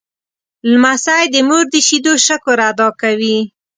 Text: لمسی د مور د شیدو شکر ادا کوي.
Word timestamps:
لمسی 0.71 1.23
د 1.33 1.35
مور 1.47 1.63
د 1.73 1.75
شیدو 1.87 2.13
شکر 2.25 2.57
ادا 2.69 2.87
کوي. 3.01 3.37